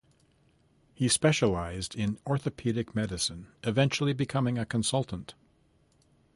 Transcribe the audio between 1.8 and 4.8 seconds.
in orthopaedic medicine, eventually becoming a